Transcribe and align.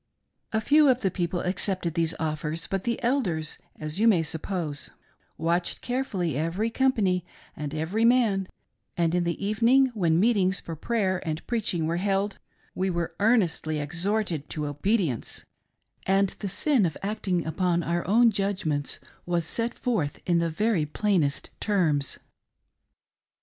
A 0.51 0.59
few 0.59 0.87
of 0.89 1.01
the 1.01 1.11
people 1.11 1.41
accepted 1.41 1.93
these 1.93 2.15
offers, 2.19 2.65
but 2.65 2.83
210 2.85 2.89
THE 2.89 3.17
CHURCH 3.17 3.23
"TAKING 3.23 3.37
CARE" 3.37 3.65
OF 3.85 3.95
THE 3.95 4.01
MONEY, 4.01 4.13
the 4.17 4.17
Elders, 4.17 4.29
as 4.31 4.33
you'iiiay'suppose, 4.41 4.89
watched 5.37 5.81
carefully 5.83 6.37
every 6.39 6.71
com^ 6.71 6.91
pany 6.95 7.21
and 7.55 7.75
every 7.75 8.03
man; 8.03 8.47
and 8.97 9.13
in 9.13 9.25
the 9.25 9.45
evening, 9.45 9.91
when 9.93 10.19
meetings 10.19 10.59
for 10.59 10.75
prayer 10.75 11.21
and 11.23 11.45
preaching 11.45 11.85
were 11.85 11.97
held, 11.97 12.39
we 12.73 12.89
were 12.89 13.13
earnestly 13.19 13.77
exhorted 13.79 14.49
ta 14.49 14.63
obedience, 14.63 15.45
andthe 16.07 16.49
sin 16.49 16.87
of 16.87 16.97
acting 17.03 17.45
upon 17.45 17.83
our 17.83 18.03
own 18.07 18.31
judgments 18.31 18.97
was 19.27 19.45
set 19.45 19.75
forth 19.75 20.19
in 20.25 20.39
the 20.39 20.49
very 20.49 20.87
plainest 20.87 21.51
terms. 21.59 22.17